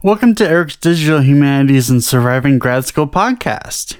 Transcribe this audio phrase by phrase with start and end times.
[0.00, 3.96] Welcome to Eric's Digital Humanities and Surviving Grad School podcast.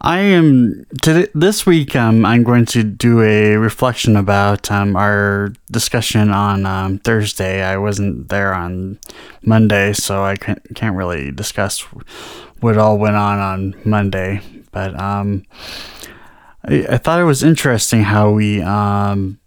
[0.00, 1.94] I am today this week.
[1.94, 7.62] Um, I'm going to do a reflection about um, our discussion on um, Thursday.
[7.62, 8.98] I wasn't there on
[9.42, 11.78] Monday, so I can't, can't really discuss
[12.58, 14.40] what all went on on Monday.
[14.72, 15.44] But um,
[16.64, 19.38] I, I thought it was interesting how we um,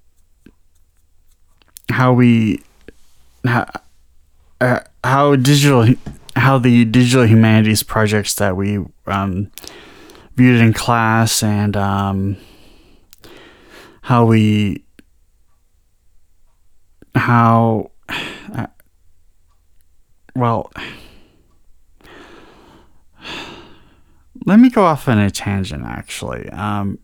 [1.90, 2.64] how we
[3.44, 3.66] how,
[4.61, 5.88] uh, how digital
[6.36, 9.52] how the digital humanities projects that we um,
[10.36, 12.38] viewed in class and um,
[14.02, 14.84] how we
[17.16, 17.92] how
[18.56, 18.68] uh,
[20.36, 20.71] well
[24.46, 26.50] let me go off on a tangent actually.
[26.50, 27.00] Um,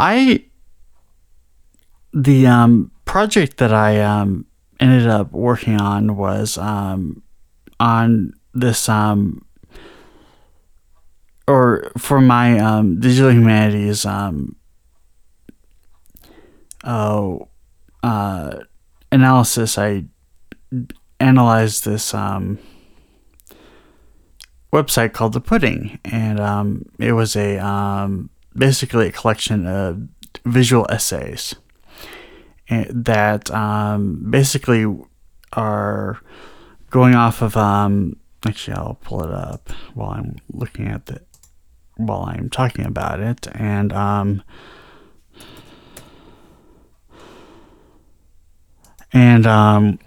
[0.00, 0.44] i
[2.12, 4.47] the um, project that i um,
[4.80, 7.22] ended up working on was um,
[7.80, 9.44] on this um,
[11.46, 14.56] or for my um, digital humanities um,
[16.84, 17.48] oh,
[18.02, 18.58] uh,
[19.12, 20.04] analysis, I
[21.20, 22.58] analyzed this um,
[24.72, 30.08] website called The Pudding, and um, it was a um, basically a collection of
[30.44, 31.54] visual essays
[32.68, 34.86] that um, basically
[35.52, 36.20] are
[36.90, 38.16] going off of um,
[38.46, 41.20] actually I'll pull it up while I'm looking at the
[41.96, 43.46] while I'm talking about it.
[43.54, 44.42] And um,
[49.12, 49.98] and um,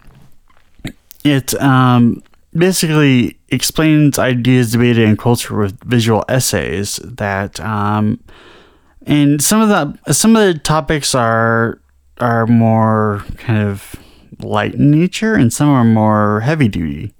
[1.24, 8.20] it um, basically explains ideas debated in culture with visual essays that um,
[9.06, 11.81] and some of the some of the topics are
[12.22, 13.96] are more kind of
[14.40, 17.14] light in nature and some are more heavy duty.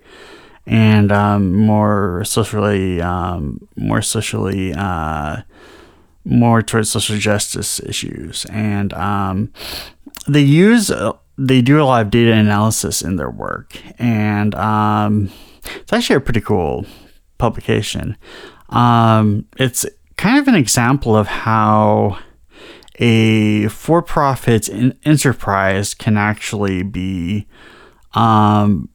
[0.68, 5.42] And um, more socially, um, more socially, uh,
[6.24, 9.52] more towards social justice issues, and um,
[10.28, 15.32] they use uh, they do a lot of data analysis in their work, and um,
[15.78, 16.86] it's actually a pretty cool
[17.38, 18.16] publication.
[18.70, 19.86] Um, it's
[20.18, 22.20] kind of an example of how
[22.96, 24.70] a for-profit
[25.04, 27.48] enterprise can actually be
[28.14, 28.90] um,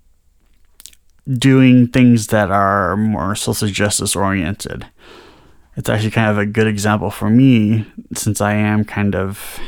[1.27, 4.87] doing things that are more social justice oriented.
[5.77, 7.85] It's actually kind of a good example for me
[8.15, 9.59] since I am kind of,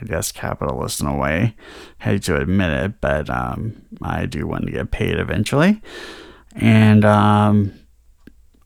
[0.00, 1.56] I guess, capitalist in a way.
[2.00, 5.82] I hate to admit it, but um, I do want to get paid eventually.
[6.54, 7.72] And um,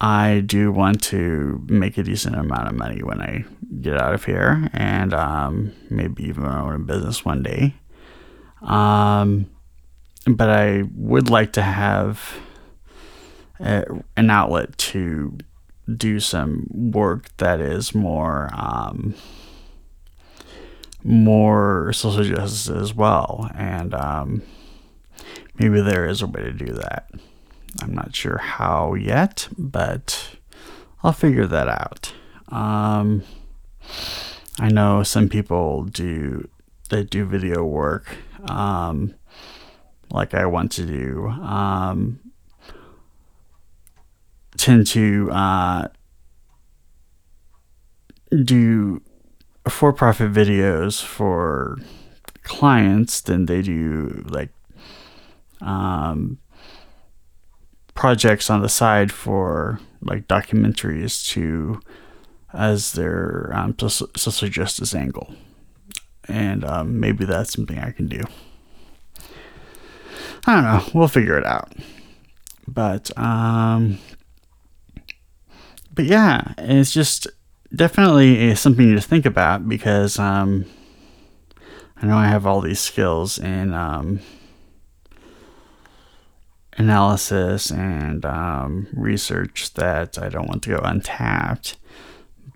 [0.01, 3.45] I do want to make a decent amount of money when I
[3.81, 7.75] get out of here and um, maybe even own a business one day.
[8.63, 9.51] Um,
[10.27, 12.35] but I would like to have
[13.59, 13.85] a,
[14.17, 15.39] an outlet to
[15.97, 19.15] do some work that is more um,
[21.03, 24.43] more social justice as well, and um,
[25.59, 27.11] maybe there is a way to do that.
[27.81, 30.37] I'm not sure how yet, but
[31.03, 32.13] I'll figure that out.
[32.49, 33.23] Um,
[34.59, 36.49] I know some people do
[36.91, 38.17] they do video work.
[38.49, 39.15] Um,
[40.11, 42.19] like I want to do, um,
[44.57, 45.89] tend to uh,
[48.45, 49.03] do
[49.69, 51.79] for profit videos for
[52.43, 54.51] clients than they do like
[55.61, 56.39] um,
[57.95, 61.81] projects on the side for like documentaries to
[62.53, 65.35] as their um, social justice angle.
[66.29, 68.23] And um, maybe that's something I can do.
[70.47, 70.85] I don't know.
[70.95, 71.73] We'll figure it out.
[72.67, 73.99] But um,
[75.93, 77.27] but yeah, it's just
[77.75, 80.67] definitely something to think about because um,
[82.01, 84.21] I know I have all these skills in um,
[86.79, 91.77] analysis and um, research that I don't want to go untapped,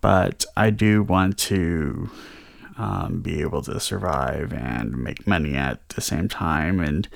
[0.04, 2.10] but I do want to
[2.76, 6.78] um, be able to survive and make money at the same time.
[6.78, 7.08] And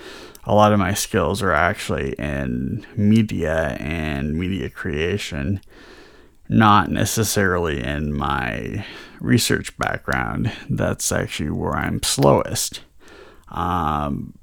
[0.44, 5.60] a lot of my skills are actually in media and media creation,
[6.48, 8.86] not necessarily in my
[9.20, 10.50] research background.
[10.70, 12.80] That's actually where I'm slowest.
[13.48, 14.38] Um,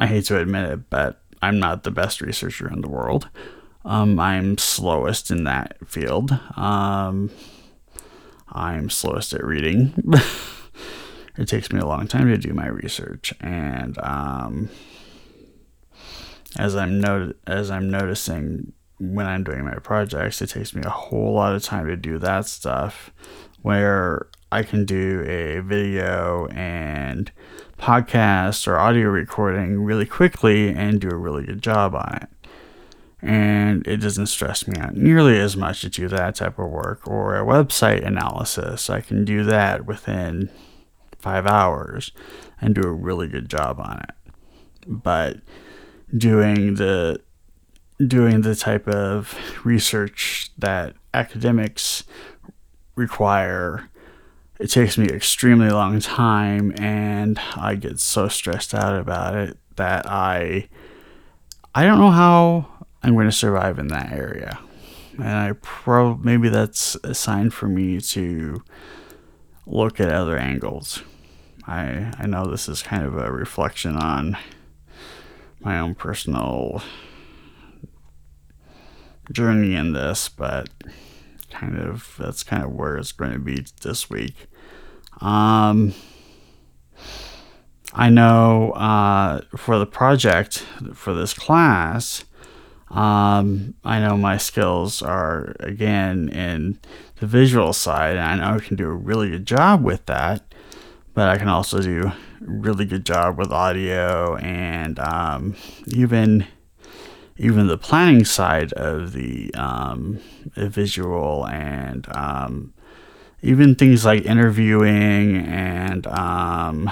[0.00, 3.28] I hate to admit it, but I'm not the best researcher in the world.
[3.86, 6.32] Um, I'm slowest in that field.
[6.56, 7.30] Um,
[8.48, 9.94] I'm slowest at reading.
[11.38, 14.68] it takes me a long time to do my research, and um,
[16.58, 20.90] as I'm not- as I'm noticing when I'm doing my projects, it takes me a
[20.90, 23.10] whole lot of time to do that stuff.
[23.62, 27.30] Where I can do a video and
[27.78, 32.28] podcast or audio recording really quickly and do a really good job on it.
[33.26, 37.06] And it doesn't stress me out nearly as much to do that type of work
[37.08, 38.88] or a website analysis.
[38.88, 40.48] I can do that within
[41.18, 42.12] five hours
[42.60, 44.32] and do a really good job on it.
[44.86, 45.38] But
[46.16, 47.20] doing the
[48.06, 52.04] doing the type of research that academics
[52.94, 53.88] require
[54.60, 60.06] it takes me extremely long time and I get so stressed out about it that
[60.06, 60.68] I
[61.74, 62.75] I don't know how
[63.06, 64.58] I'm going to survive in that area.
[65.16, 68.64] And I probably maybe that's a sign for me to
[69.64, 71.04] look at other angles.
[71.68, 74.36] I I know this is kind of a reflection on
[75.60, 76.82] my own personal
[79.30, 80.68] journey in this, but
[81.48, 84.48] kind of that's kind of where it's going to be this week.
[85.20, 85.94] Um,
[87.92, 92.24] I know uh, for the project for this class,
[92.90, 96.78] um, I know my skills are again in
[97.16, 100.42] the visual side, and I know I can do a really good job with that.
[101.14, 105.56] But I can also do a really good job with audio and um,
[105.86, 106.46] even
[107.38, 110.18] even the planning side of the, um,
[110.56, 112.72] visual and um,
[113.42, 116.90] even things like interviewing and um,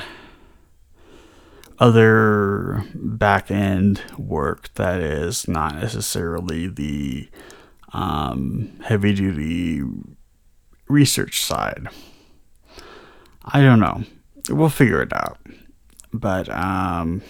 [1.79, 7.29] other back end work that is not necessarily the
[7.93, 9.83] um, heavy duty
[10.89, 11.89] research side.
[13.45, 14.05] I don't know.
[14.49, 15.39] We'll figure it out.
[16.13, 17.23] But um,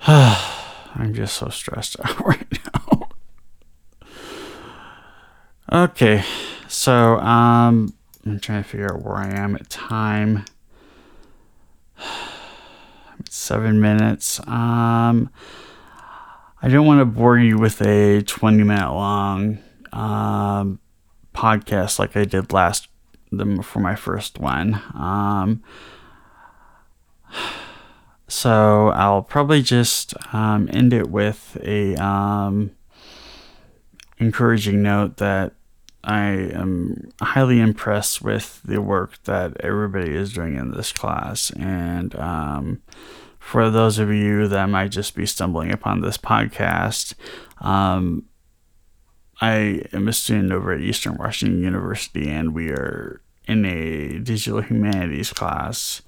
[0.06, 3.08] I'm just so stressed out right now.
[5.72, 6.24] okay,
[6.68, 7.94] so um,
[8.26, 10.44] I'm trying to figure out where I am at time.
[13.28, 14.40] Seven minutes.
[14.46, 15.30] Um,
[16.62, 19.58] I don't want to bore you with a 20 minute long
[19.92, 20.78] um,
[21.34, 22.88] podcast like I did last
[23.30, 24.74] them for my first one.
[24.94, 25.62] Um,
[28.28, 32.72] so I'll probably just um, end it with a um,
[34.18, 35.54] encouraging note that
[36.02, 41.50] I am highly impressed with the work that everybody is doing in this class.
[41.50, 42.82] And um,
[43.38, 47.14] for those of you that might just be stumbling upon this podcast,
[47.60, 48.24] um,
[49.40, 54.60] I am a student over at Eastern Washington University, and we are in a digital
[54.60, 56.02] humanities class.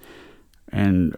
[0.70, 1.16] And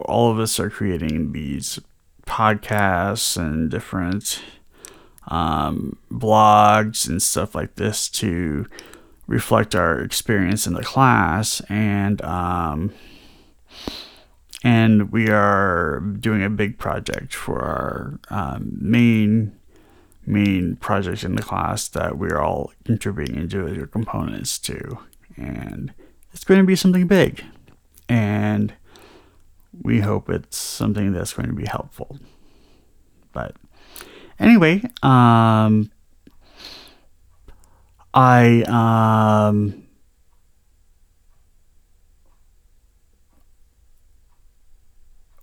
[0.00, 1.78] all of us are creating these
[2.26, 4.42] podcasts and different
[5.28, 8.66] um, blogs and stuff like this to
[9.26, 11.60] reflect our experience in the class.
[11.68, 12.92] And um,
[14.62, 19.56] and we are doing a big project for our um, main
[20.26, 24.98] main project in the class that we're all contributing individual components to.
[25.36, 25.92] And
[26.32, 27.44] it's going to be something big.
[28.08, 28.74] And
[29.82, 32.18] we hope it's something that's going to be helpful.
[33.32, 33.54] But
[34.38, 35.90] Anyway, um,
[38.12, 39.86] I um,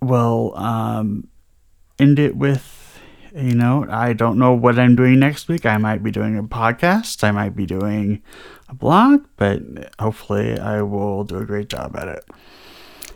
[0.02, 1.28] will um,
[2.00, 3.00] end it with
[3.36, 5.66] you know I don't know what I'm doing next week.
[5.66, 7.24] I might be doing a podcast.
[7.24, 8.22] I might be doing
[8.70, 9.62] a blog, but
[10.00, 12.26] hopefully I will do a great job at it.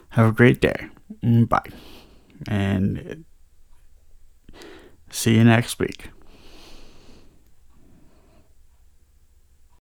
[0.10, 0.88] Have a great day.
[1.22, 1.70] Bye.
[2.48, 3.26] And
[5.10, 6.10] See you next week.